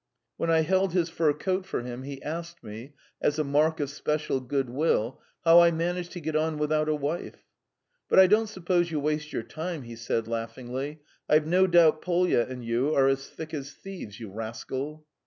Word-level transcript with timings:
When 0.35 0.49
I 0.49 0.61
held 0.61 0.93
his 0.93 1.09
fur 1.09 1.31
coat 1.31 1.63
for 1.63 1.83
him 1.83 2.01
he 2.01 2.23
asked 2.23 2.63
me, 2.63 2.95
as 3.21 3.37
a 3.37 3.43
mark 3.43 3.79
of 3.79 3.91
special 3.91 4.39
good 4.39 4.67
will, 4.67 5.21
how 5.45 5.59
I 5.59 5.69
managed 5.69 6.13
to 6.13 6.19
get 6.19 6.35
on 6.35 6.57
without 6.57 6.89
a 6.89 6.95
wife. 6.95 7.43
"But 8.09 8.17
I 8.17 8.25
don't 8.25 8.49
suppose 8.49 8.89
you 8.89 8.99
waste 8.99 9.31
your 9.31 9.43
time," 9.43 9.83
he 9.83 9.95
said, 9.95 10.27
laughingly. 10.27 11.01
"I've 11.29 11.45
no 11.45 11.67
doubt 11.67 12.01
Polya 12.01 12.47
and 12.49 12.65
you 12.65 12.95
are 12.95 13.07
as 13.07 13.29
thick 13.29 13.53
as 13.53 13.73
thieves.... 13.73 14.19
You 14.19 14.31
rascal!" 14.31 15.05